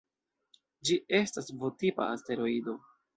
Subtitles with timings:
[0.87, 2.75] Ĝi estas V-tipa asteroido.